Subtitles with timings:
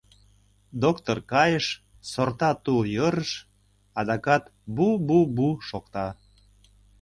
[0.83, 1.65] Доктор кайыш,
[2.11, 3.31] сорта тул йӧрыш,
[3.99, 4.43] адакат
[4.75, 6.07] «бу-бу-бу» шокта...